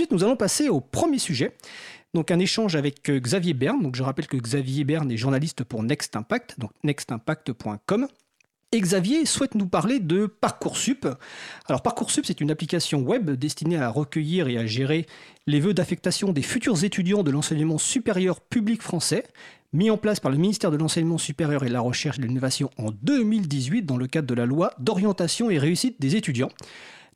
[0.00, 1.56] de suite, nous allons passer au premier sujet.
[2.14, 3.82] Donc un échange avec euh, Xavier Berne.
[3.82, 8.08] Donc je rappelle que Xavier Berne est journaliste pour Next Impact, donc nextimpact.com.
[8.72, 11.06] Et Xavier souhaite nous parler de Parcoursup.
[11.66, 15.06] Alors Parcoursup, c'est une application web destinée à recueillir et à gérer
[15.46, 19.24] les vœux d'affectation des futurs étudiants de l'enseignement supérieur public français,
[19.72, 22.26] mis en place par le ministère de l'Enseignement supérieur et de la Recherche et de
[22.28, 26.50] l'Innovation en 2018 dans le cadre de la loi d'orientation et réussite des étudiants.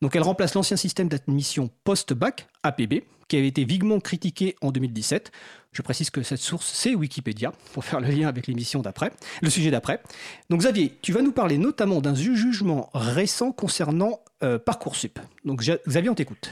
[0.01, 5.31] Donc elle remplace l'ancien système d'admission post-bac, APB, qui avait été viguement critiqué en 2017.
[5.71, 9.11] Je précise que cette source, c'est Wikipédia, pour faire le lien avec l'émission d'après,
[9.41, 10.01] le sujet d'après.
[10.49, 15.19] Donc Xavier, tu vas nous parler notamment d'un jugement récent concernant euh, Parcoursup.
[15.43, 16.51] Donc Xavier, on t'écoute.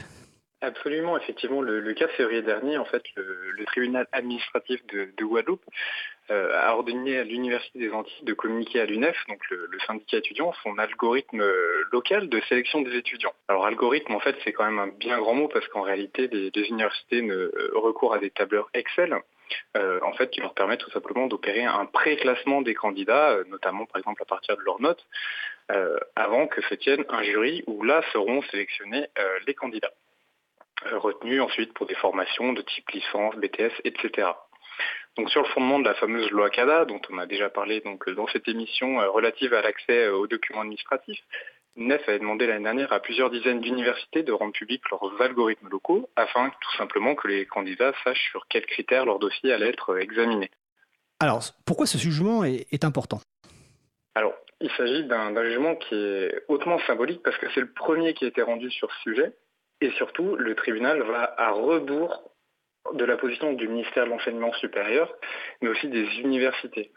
[0.64, 5.64] Absolument, effectivement, le, 4 février dernier, en fait, le, tribunal administratif de, Guadeloupe
[6.30, 10.54] euh, a ordonné à l'Université des Antilles de communiquer à l'UNEF, donc le, syndicat étudiant,
[10.62, 13.34] son algorithme euh, local de sélection des étudiants.
[13.48, 16.50] Alors algorithme, en fait, c'est quand même un bien grand mot parce qu'en réalité, les,
[16.68, 19.14] universités euh, recourent à des tableurs Excel.
[19.74, 24.22] en fait, qui leur permettent tout simplement d'opérer un pré-classement des candidats, notamment par exemple
[24.22, 25.04] à partir de leurs notes,
[26.16, 29.06] avant que se tienne un jury où là seront sélectionnés
[29.46, 29.92] les candidats.
[30.92, 34.28] Euh, retenus ensuite pour des formations de type licence, BTS, etc.
[35.16, 38.08] Donc sur le fondement de la fameuse loi CADA, dont on a déjà parlé donc,
[38.10, 41.22] dans cette émission euh, relative à l'accès aux documents administratifs,
[41.76, 46.08] NEF avait demandé l'année dernière à plusieurs dizaines d'universités de rendre publics leurs algorithmes locaux
[46.16, 50.50] afin tout simplement que les candidats sachent sur quels critères leur dossier allait être examiné.
[51.18, 53.20] Alors, pourquoi ce jugement est, important?
[54.14, 58.24] Alors, il s'agit d'un jugement qui est hautement symbolique parce que c'est le premier qui
[58.24, 59.32] a été rendu sur ce sujet
[59.84, 62.22] et surtout, le tribunal va à rebours
[62.94, 65.12] de la position du ministère de l'Enseignement supérieur,
[65.60, 66.90] mais aussi des universités.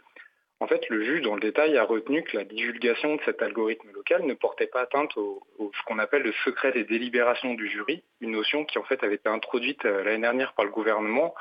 [0.59, 3.91] En fait, le juge, dans le détail, a retenu que la divulgation de cet algorithme
[3.91, 8.03] local ne portait pas atteinte au, ce qu'on appelle le secret des délibérations du jury,
[8.21, 11.35] une notion qui en fait avait été introduite euh, l'année dernière par le gouvernement,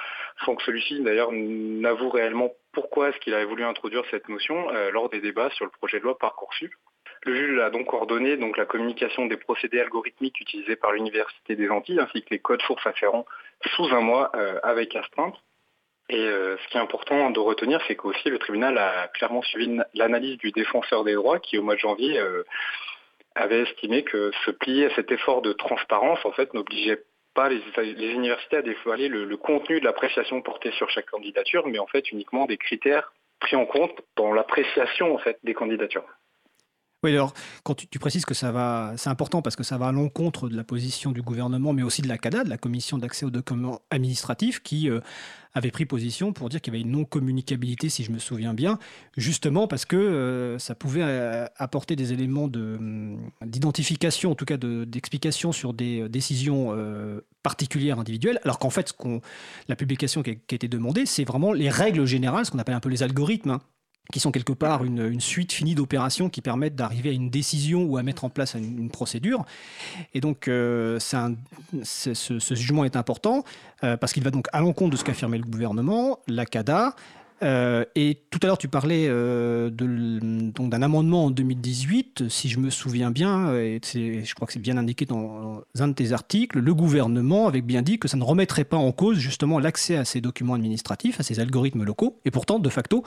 [0.44, 4.90] sans que celui-ci d'ailleurs n'avoue réellement pourquoi est-ce qu'il avait voulu introduire cette notion euh,
[4.90, 6.72] lors des débats sur le projet de loi Parcoursup.
[7.24, 12.00] Le juge a donc ordonné la communication des procédés algorithmiques utilisés par l'Université des Antilles
[12.00, 13.26] ainsi que les codes sources afférents
[13.74, 15.34] sous un mois euh, avec astreinte.
[16.08, 19.78] Et euh, ce qui est important de retenir, c'est qu'aussi le tribunal a clairement suivi
[19.94, 22.44] l'analyse du défenseur des droits qui, au mois de janvier, euh,
[23.34, 27.02] avait estimé que se plier à cet effort de transparence, en fait, n'obligeait
[27.34, 27.60] pas les,
[28.12, 32.10] universités à dévoiler le, le contenu de l'appréciation portée sur chaque candidature, mais en fait
[32.12, 36.06] uniquement des critères pris en compte dans l'appréciation en fait des candidatures.
[37.06, 39.92] Oui, alors, quand tu, précises que ça va, c'est important parce que ça va à
[39.92, 43.24] l'encontre de la position du gouvernement, mais aussi de la CADA, de la Commission d'accès
[43.24, 44.98] aux documents administratifs, qui euh,
[45.54, 48.80] avait pris position pour dire qu'il y avait une non-communicabilité, si je me souviens bien,
[49.16, 54.56] justement parce que euh, ça pouvait euh, apporter des éléments hum, d'identification, en tout cas
[54.56, 56.76] d'explication sur des décisions
[57.44, 58.92] particulières individuelles, alors qu'en fait,
[59.68, 62.58] la publication qui a, qui a été demandée, c'est vraiment les règles générales, ce qu'on
[62.58, 63.60] appelle un peu les algorithmes, hein,
[64.12, 67.96] qui sont quelque part une, suite finie d'opérations qui permettent d'arriver à une décision ou
[67.96, 69.44] à mettre en place une, procédure.
[70.14, 73.44] Et donc, euh, ce, jugement est important
[73.82, 76.94] euh, parce qu'il va donc à l'encontre de ce qu'affirmait le gouvernement, la CADA.
[77.42, 83.10] Euh, et tout à l'heure, tu parlais d'un amendement en 2018, si je me souviens
[83.10, 87.48] bien, et je crois que c'est bien indiqué dans un de tes articles, le gouvernement
[87.48, 90.54] avait bien dit que ça ne remettrait pas en cause justement l'accès à ces documents
[90.54, 93.04] administratifs, à ces algorithmes locaux, et pourtant, de facto,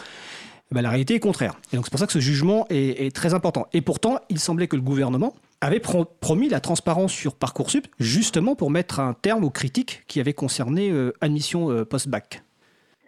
[0.71, 1.53] ben, la réalité est contraire.
[1.73, 3.67] Et donc c'est pour ça que ce jugement est, très important.
[3.73, 8.69] Et pourtant, il semblait que le gouvernement avait promis la transparence sur Parcoursup, justement pour
[8.69, 12.43] mettre un terme aux critiques qui avaient concerné euh, admission euh, post-bac.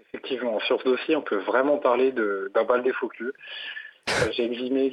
[0.10, 3.32] Effectivement, sur ce dossier, on peut vraiment parler d'un bal des faux euh,
[4.32, 4.92] J'ai exhumé,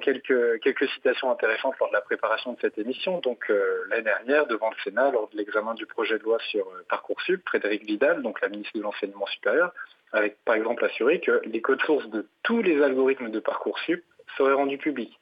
[0.00, 3.18] quelques, citations intéressantes lors de la préparation de cette émission.
[3.20, 3.50] Donc
[3.88, 7.84] l'année dernière, devant le Sénat, lors de l'examen du projet de loi sur Parcoursup, Frédéric
[7.84, 9.72] Vidal, donc la ministre de l'Enseignement supérieur,
[10.12, 14.02] avec par exemple assuré que les codes sources de tous les algorithmes de Parcoursup
[14.36, 15.18] seraient rendus publics.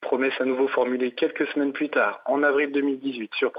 [0.00, 3.52] Promesse à nouveau formulée quelques semaines plus tard, en avril 2018, sur,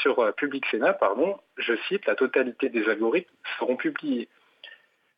[0.00, 4.28] sur euh, Public Sénat, pardon, je cite, la totalité des algorithmes seront publiés.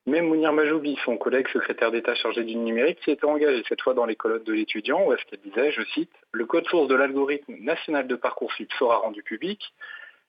[0.06, 3.94] Même Mounir Majoubi, son collègue secrétaire d'État chargé du numérique, s'y était engagé, cette fois
[3.94, 6.94] dans les colonnes de l'étudiant, où est-ce qu'elle disait, je cite, Le code source de
[6.94, 9.62] l'algorithme national de Parcoursup sera rendu public,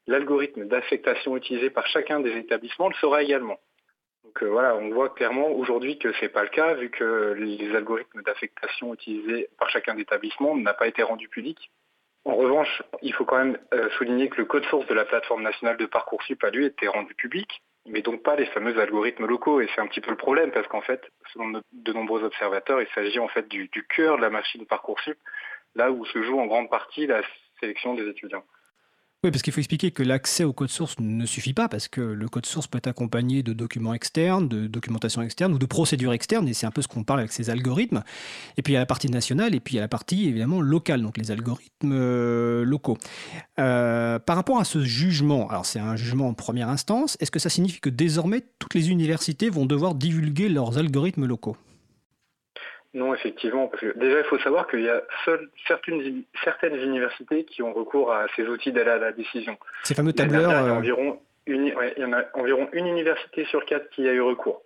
[0.05, 3.57] l'algorithme d'affectation utilisé par chacun des établissements le sera également.
[4.29, 7.33] Donc euh, voilà, on voit clairement aujourd'hui que ce n'est pas le cas, vu que
[7.35, 11.71] les algorithmes d'affectation utilisés par chacun des établissements n'ont pas été rendus publics.
[12.25, 15.41] En revanche, il faut quand même euh, souligner que le code source de la plateforme
[15.41, 19.61] nationale de Parcoursup a lui été rendu public, mais donc pas les fameux algorithmes locaux.
[19.61, 21.01] Et c'est un petit peu le problème, parce qu'en fait,
[21.33, 25.17] selon de nombreux observateurs, il s'agit en fait du cœur de la machine Parcoursup,
[25.73, 27.23] là où se joue en grande partie la
[27.59, 28.43] sélection des étudiants.
[29.21, 31.99] Oui, parce qu'il faut expliquer que l'accès au code source ne suffit pas, parce que
[31.99, 36.13] le code source peut être accompagné de documents externes, de documentation externe ou de procédures
[36.13, 38.01] externes, et c'est un peu ce qu'on parle avec ces algorithmes.
[38.55, 40.29] Et puis il y a la partie nationale, et puis il y a la partie
[40.29, 42.97] évidemment locale, donc les algorithmes euh, locaux.
[43.59, 47.39] Euh, par rapport à ce jugement, alors c'est un jugement en première instance, est-ce que
[47.39, 51.57] ça signifie que désormais toutes les universités vont devoir divulguer leurs algorithmes locaux?
[52.93, 55.01] Non, effectivement, parce que déjà, il faut savoir qu'il y a
[55.67, 59.57] certaines, certaines universités qui ont recours à ces outils d'aide à la décision.
[59.83, 60.49] Ces fameux tableurs.
[60.49, 64.07] Il y, a environ une, il y en a environ une université sur quatre qui
[64.07, 64.63] a eu recours.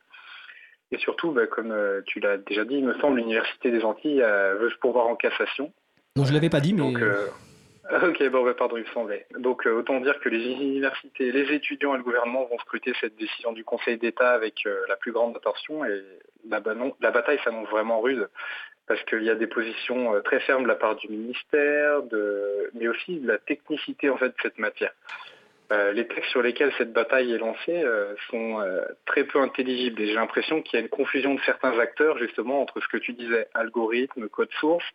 [0.91, 4.21] Et surtout, bah, comme euh, tu l'as déjà dit, il me semble, l'Université des Antilles
[4.21, 5.73] euh, veut se pourvoir en cassation.
[6.15, 6.79] Non, je ne l'avais pas dit, mais...
[6.79, 7.25] Donc, euh,
[7.91, 9.25] ok, bon, bah, pardon, il me semblait.
[9.37, 13.51] Donc, autant dire que les universités, les étudiants et le gouvernement vont scruter cette décision
[13.51, 16.01] du Conseil d'État avec la plus grande attention et
[16.49, 16.59] la,
[17.11, 18.29] bataille s'annonce vraiment rude
[18.87, 22.01] parce qu'il y a des positions euh, très fermes de la part du ministère,
[22.73, 24.91] mais aussi de la technicité en fait de cette matière.
[25.71, 28.59] Euh, les textes sur lesquels cette bataille est lancée euh, sont
[29.05, 32.61] très peu intelligibles et j'ai l'impression qu'il y a une confusion de certains acteurs justement
[32.61, 34.85] entre ce que tu disais, algorithme, code source,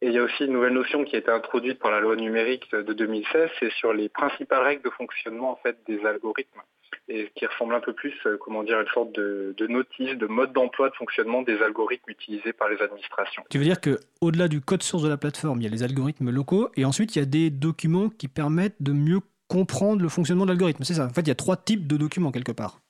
[0.00, 2.16] et il y a aussi une nouvelle notion qui a été introduite par la loi
[2.16, 6.60] numérique de 2016, c'est sur les principales règles de fonctionnement en fait des algorithmes
[7.08, 10.26] et qui ressemble un peu plus, euh, comment dire, à une sorte de, notice, de
[10.26, 13.42] mode d'emploi, de fonctionnement des algorithmes utilisés par les administrations.
[13.50, 15.82] Tu veux dire que au-delà du code source de la plateforme, il y a les
[15.82, 20.08] algorithmes locaux, et ensuite il y a des documents qui permettent de mieux comprendre le
[20.08, 20.84] fonctionnement de l'algorithme.
[20.84, 21.06] C'est ça.
[21.06, 22.80] En fait, il y a trois types de documents quelque part.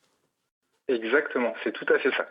[0.89, 2.27] Exactement, c'est tout à fait ça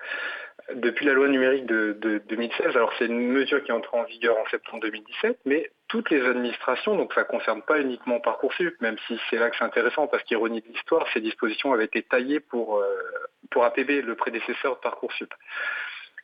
[0.75, 4.38] depuis la loi numérique de, 2016, alors c'est une mesure qui est entrée en vigueur
[4.38, 8.98] en septembre 2017, mais toutes les administrations, donc ça ne concerne pas uniquement Parcoursup, même
[9.07, 12.39] si c'est là que c'est intéressant, parce qu'ironie de l'histoire, ces dispositions avaient été taillées
[12.39, 12.86] pour, euh,
[13.50, 15.33] pour APB, le prédécesseur de Parcoursup.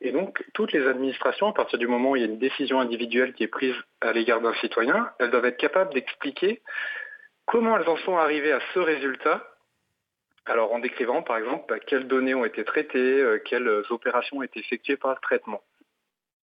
[0.00, 2.80] Et donc, toutes les administrations, à partir du moment où il y a une décision
[2.80, 6.60] individuelle qui est prise à l'égard d'un citoyen, elles doivent être capables d'expliquer
[7.46, 9.53] comment elles en sont arrivées à ce résultat
[10.46, 14.42] alors en décrivant par exemple bah, quelles données ont été traitées, euh, quelles opérations ont
[14.42, 15.62] été effectuées par le traitement.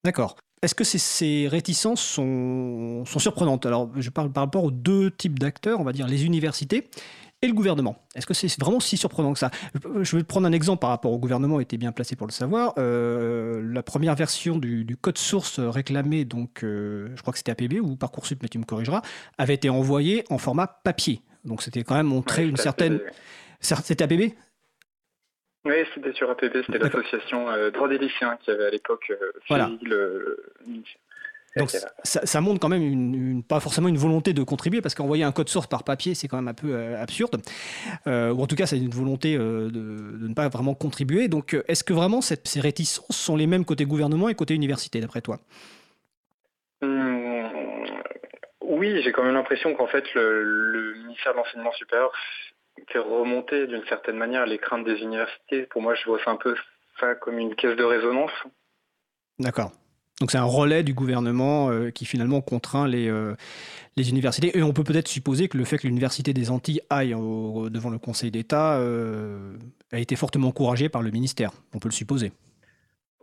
[0.04, 0.36] D'accord.
[0.64, 3.66] Est-ce que ces, réticences sont, surprenantes?
[3.66, 6.90] Alors je parle par rapport aux deux types d'acteurs, on va dire les universités
[7.42, 7.96] et le gouvernement.
[8.14, 9.50] Est-ce que c'est vraiment si surprenant que ça?
[10.02, 12.76] Je vais prendre un exemple par rapport au gouvernement, était bien placé pour le savoir.
[12.78, 17.80] Euh, la première version du, code source réclamé, donc euh, je crois que c'était APB
[17.82, 19.02] ou Parcoursup, mais tu me corrigeras,
[19.40, 21.22] avait été envoyé en format papier.
[21.44, 23.00] Donc c'était quand même montré une certaine...
[23.62, 24.34] C'était APB
[25.66, 29.32] Oui, c'était sur APB, c'était l'association euh, Droits des lycéens qui avait à l'époque euh,
[29.48, 29.70] voilà.
[29.84, 30.44] le...
[31.58, 31.70] Donc
[32.04, 35.50] ça, montre quand même une, pas forcément une volonté de contribuer, parce qu'envoyer un code
[35.50, 37.42] source par papier, c'est quand même un peu euh, absurde.
[38.06, 38.10] ou
[38.42, 41.28] en tout cas, c'est une volonté de, ne pas vraiment contribuer.
[41.28, 45.20] Donc est-ce que vraiment ces réticences sont les mêmes côté gouvernement et côté université, d'après
[45.20, 45.40] toi?
[46.82, 47.50] Hum,
[48.62, 52.14] Oui, j'ai quand même l'impression qu'en fait, le, le ministère de l'Enseignement supérieur
[52.92, 55.64] fait remonter d'une certaine manière les craintes des universités.
[55.64, 56.56] Pour moi, je vois ça un peu
[57.22, 58.32] comme une caisse de résonance.
[59.40, 59.72] D'accord.
[60.20, 63.34] Donc c'est un relais du gouvernement euh, qui finalement contraint les, euh,
[63.98, 64.56] les universités.
[64.56, 67.98] Et on peut peut-être supposer que le fait que l'Université des Antilles aille devant le
[67.98, 69.58] Conseil d'État euh,
[69.92, 71.52] a été fortement encouragé par le ministère.
[71.74, 72.32] On peut le supposer.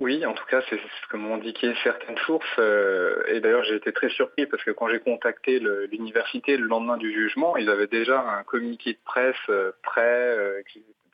[0.01, 2.47] Oui, en tout cas, c'est ce que m'ont indiqué certaines sources.
[2.61, 6.97] Euh, et d'ailleurs, j'ai été très surpris parce que quand j'ai contacté l'université le, lendemain
[6.97, 10.63] du jugement, ils avaient déjà un communiqué de presse euh, prêt, euh,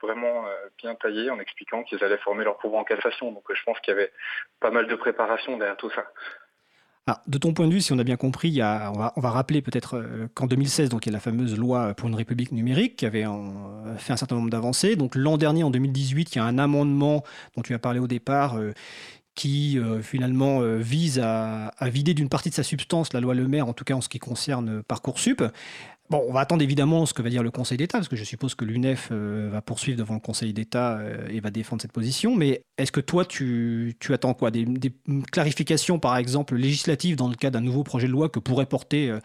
[0.01, 0.45] vraiment
[0.77, 3.31] bien taillé, en expliquant qu'ils allaient former leur pouvoir en cassation.
[3.31, 4.11] Donc je pense qu'il y avait
[4.59, 6.05] pas mal de préparation derrière tout ça.
[7.27, 10.27] De ton point de vue, si on a bien compris, on, va, rappeler peut-être euh,
[10.33, 13.25] qu'en 2016, donc, il y a la fameuse loi pour une république numérique qui avait
[13.99, 14.95] fait un certain nombre d'avancées.
[14.95, 17.23] Donc l'an dernier, en 2018, il y a un amendement
[17.55, 18.57] dont tu as parlé au départ.
[18.57, 18.73] Euh,
[19.35, 23.67] qui euh, finalement vise à vider d'une partie de sa substance la loi Le Maire,
[23.67, 25.43] en tout cas en ce qui concerne Parcoursup.
[26.11, 28.23] Bon, on va attendre évidemment ce que va dire le Conseil d'État, parce que je
[28.23, 31.93] suppose que l'UNEF euh, va poursuivre devant le Conseil d'État euh, et va défendre cette
[31.93, 32.35] position.
[32.35, 34.51] Mais est-ce que toi, tu, attends quoi?
[34.51, 34.67] Des,
[35.31, 39.09] clarifications, par exemple, législatives dans le cas d'un nouveau projet de loi que pourrait porter
[39.09, 39.19] euh,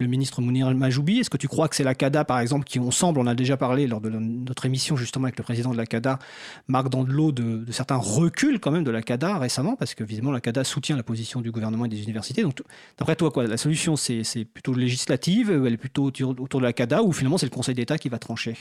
[0.00, 2.80] le ministre Mounir Majoubi Est-ce que tu crois que c'est la CADA, par exemple, qui,
[2.80, 5.76] on semble, on a déjà parlé lors de notre émission justement avec le président de
[5.76, 6.18] la CADA,
[6.66, 10.32] Marc Dandelot, de, de certains reculs quand même de la CADA récemment, parce que visiblement
[10.32, 12.40] la CADA soutient la position du gouvernement et des universités.
[12.40, 12.62] Donc,
[12.96, 17.02] d'après toi, quoi, la solution, c'est plutôt législative, elle est plutôt autour de la CADA
[17.02, 18.54] ou finalement c'est le Conseil d'État qui va trancher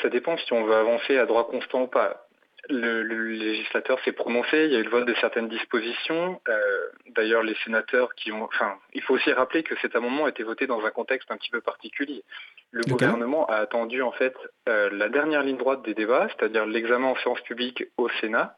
[0.00, 2.26] Ça dépend si on veut avancer à droit constant ou pas.
[2.68, 6.40] Le, législateur s'est prononcé, il y a eu le vote de certaines dispositions.
[6.48, 8.44] Euh, d'ailleurs, les sénateurs qui ont...
[8.44, 11.36] Enfin, il faut aussi rappeler que cet amendement a été voté dans un contexte un
[11.36, 12.22] petit peu particulier.
[12.70, 14.34] Le gouvernement a attendu en fait
[14.68, 18.56] euh, la dernière ligne droite des débats, c'est-à-dire l'examen en séance publique au Sénat,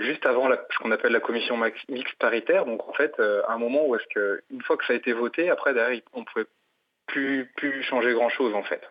[0.00, 1.56] juste avant ce qu'on appelle la commission
[1.88, 2.64] mixte paritaire.
[2.64, 3.14] Donc en fait,
[3.48, 6.24] un moment où est-ce que, une fois que ça a été voté, après derrière, on
[6.24, 6.46] pouvait
[7.06, 8.82] plus, plus changé grand-chose en fait.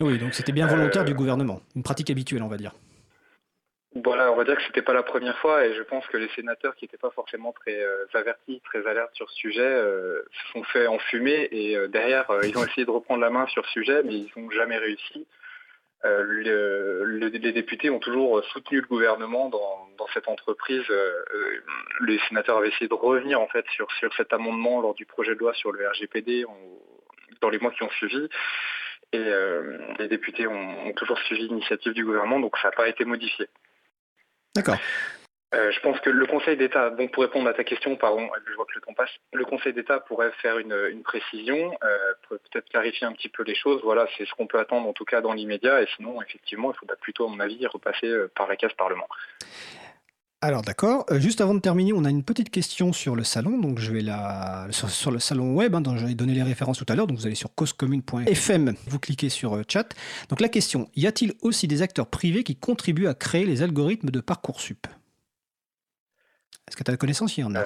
[0.00, 2.72] Oui, donc c'était bien volontaire du gouvernement, une pratique habituelle, on va dire.
[4.04, 6.28] Voilà, on va dire que c'était pas la première fois et je pense que les
[6.36, 7.78] sénateurs qui n'étaient pas forcément très
[8.12, 12.84] avertis, très alertes sur ce sujet, se sont fait enfumer et derrière ils ont essayé
[12.84, 15.26] de reprendre la main sur ce sujet mais ils n'ont jamais réussi.
[16.06, 20.84] Les députés ont toujours soutenu le gouvernement dans, cette entreprise.
[22.00, 25.40] les sénateurs avaient essayé de revenir en fait sur, cet amendement lors du projet de
[25.40, 26.44] loi sur le RGPD
[27.40, 28.28] dans les mois qui ont suivi.
[29.12, 29.24] Et
[29.98, 33.48] les députés ont toujours suivi l'initiative du gouvernement, donc ça n'a pas été modifié.
[34.54, 34.78] D'accord.
[35.54, 38.54] Euh, je pense que le Conseil d'État, donc pour répondre à ta question, pardon, je
[38.54, 41.96] vois que le temps passe, le Conseil d'État pourrait faire une, précision, euh,
[42.28, 43.80] peut-être clarifier un petit peu les choses.
[43.84, 45.82] Voilà, c'est ce qu'on peut attendre en tout cas dans l'immédiat.
[45.82, 49.06] Et sinon, effectivement, il faudra plutôt, à mon avis, repasser euh, par la case Parlement.
[50.42, 51.06] Alors d'accord.
[51.12, 53.58] juste avant de terminer, on a une petite question sur le salon.
[53.58, 56.84] Donc je vais la sur, le salon web hein, dont j'avais donné les références tout
[56.88, 57.06] à l'heure.
[57.06, 59.88] Donc vous allez sur causecommune.fm, vous cliquez sur chat.
[60.28, 64.10] Donc la question y a-t-il aussi des acteurs privés qui contribuent à créer les algorithmes
[64.10, 64.86] de parcoursup?
[66.68, 67.36] Est-ce que tu as la connaissance?
[67.36, 67.64] Il y en a.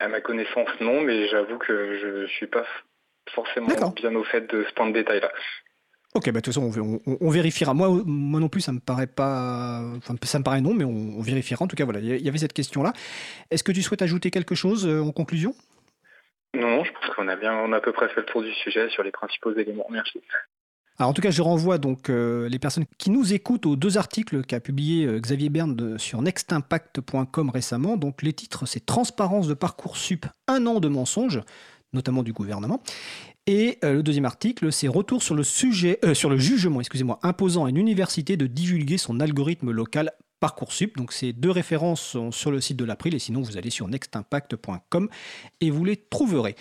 [0.00, 2.64] à ma connaissance, non, mais j'avoue que je ne suis pas
[3.34, 5.30] forcément bien au fait de ce point de détail-là.
[6.14, 7.74] Ok, bah, de toute façon, on, vérifiera.
[7.74, 9.82] Moi, moi non plus, ça me paraît pas.
[9.96, 11.64] Enfin, ça me paraît non, mais on, vérifiera.
[11.64, 12.92] En tout cas, voilà, il y avait cette question-là.
[13.50, 15.54] Est-ce que tu souhaites ajouter quelque chose euh, en conclusion?
[16.54, 18.52] Non, je pense qu'on a bien, on a à peu près fait le tour du
[18.54, 19.86] sujet sur les principaux éléments.
[19.90, 20.22] Merci.
[20.98, 23.98] Alors en tout cas, je renvoie donc euh, les personnes qui nous écoutent aux deux
[23.98, 27.96] articles qu'a publié euh, Xavier Berne sur nextimpact.com récemment.
[27.96, 31.40] Donc les titres, c'est Transparence de Parcoursup, un an de mensonges
[31.92, 32.82] notamment du gouvernement.
[33.46, 37.66] Et euh, le deuxième article, c'est Retour sur le, sujet, sur le jugement excusez-moi, imposant
[37.66, 40.96] à une université de divulguer son algorithme local Parcoursup.
[40.96, 43.88] Donc ces deux références sont sur le site de l'April et sinon vous allez sur
[43.88, 45.08] nextimpact.com
[45.60, 46.54] et vous les trouverez.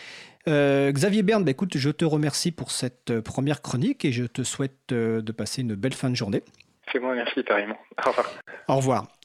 [0.48, 4.44] Euh, Xavier Berne, bah, écoute, je te remercie pour cette première chronique et je te
[4.44, 6.44] souhaite de passer une belle fin de journée.
[6.92, 7.78] C'est moi, merci, pareillement.
[8.06, 8.28] Au revoir.
[8.68, 9.08] Au revoir.